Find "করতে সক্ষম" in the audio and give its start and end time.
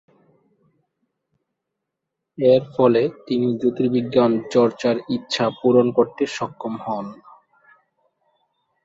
5.97-6.73